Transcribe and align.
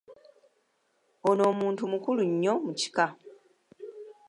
Ono 1.29 1.45
muntu 1.59 1.83
mukulu 1.91 2.21
nnyo 2.29 2.53
mu 2.65 2.71
kika. 2.79 3.05